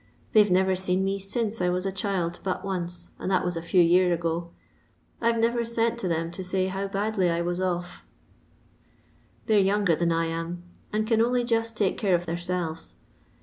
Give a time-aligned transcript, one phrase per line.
[0.33, 3.61] They've never seen me since I was a child but once, and that was a
[3.61, 4.49] few year ago.
[5.21, 8.01] I 've never sent to them to say how badly I was o£
[9.45, 12.95] They 're yonnger than I am, and can only just take care of theirselves.